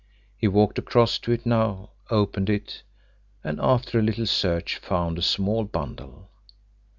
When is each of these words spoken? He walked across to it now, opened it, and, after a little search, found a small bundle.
He 0.35 0.47
walked 0.47 0.79
across 0.79 1.19
to 1.19 1.31
it 1.31 1.45
now, 1.45 1.91
opened 2.09 2.49
it, 2.49 2.81
and, 3.43 3.59
after 3.61 3.99
a 3.99 4.01
little 4.01 4.25
search, 4.25 4.79
found 4.79 5.19
a 5.19 5.21
small 5.21 5.63
bundle. 5.63 6.31